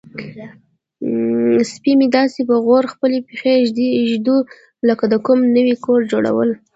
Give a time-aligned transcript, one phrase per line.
[1.71, 3.53] سپی مې داسې په غور خپلې پښې
[4.11, 4.41] ږدوي
[4.87, 6.49] لکه د کوم نوي کور جوړول.